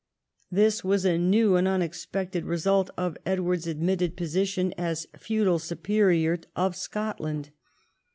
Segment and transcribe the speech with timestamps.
[0.51, 6.75] This was a new and unexpected result of Edward's admitted position as feudal superior of
[6.75, 7.51] Scot land.